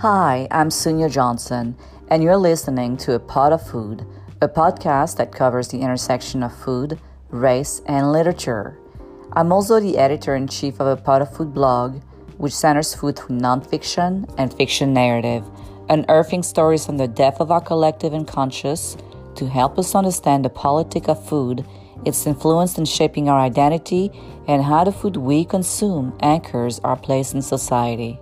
Hi, 0.00 0.46
I'm 0.50 0.68
Sunya 0.68 1.10
Johnson, 1.10 1.74
and 2.10 2.22
you're 2.22 2.36
listening 2.36 2.98
to 2.98 3.14
A 3.14 3.18
Pot 3.18 3.54
of 3.54 3.66
Food, 3.66 4.04
a 4.42 4.46
podcast 4.46 5.16
that 5.16 5.32
covers 5.32 5.68
the 5.68 5.80
intersection 5.80 6.42
of 6.42 6.54
food, 6.54 7.00
race, 7.30 7.80
and 7.86 8.12
literature. 8.12 8.76
I'm 9.32 9.52
also 9.52 9.80
the 9.80 9.96
editor 9.96 10.36
in 10.36 10.48
chief 10.48 10.80
of 10.80 10.86
A 10.86 11.00
Pot 11.00 11.22
of 11.22 11.34
Food 11.34 11.54
blog, 11.54 12.02
which 12.36 12.52
centers 12.52 12.94
food 12.94 13.16
through 13.16 13.38
nonfiction 13.38 14.30
and 14.36 14.52
fiction 14.52 14.92
narrative, 14.92 15.48
unearthing 15.88 16.42
stories 16.42 16.84
from 16.84 16.98
the 16.98 17.08
depth 17.08 17.40
of 17.40 17.50
our 17.50 17.62
collective 17.62 18.12
unconscious 18.12 18.98
to 19.36 19.48
help 19.48 19.78
us 19.78 19.94
understand 19.94 20.44
the 20.44 20.50
politic 20.50 21.08
of 21.08 21.26
food, 21.26 21.64
its 22.04 22.26
influence 22.26 22.76
in 22.76 22.84
shaping 22.84 23.30
our 23.30 23.40
identity, 23.40 24.10
and 24.46 24.62
how 24.62 24.84
the 24.84 24.92
food 24.92 25.16
we 25.16 25.42
consume 25.42 26.14
anchors 26.20 26.80
our 26.80 26.96
place 26.96 27.32
in 27.32 27.40
society. 27.40 28.20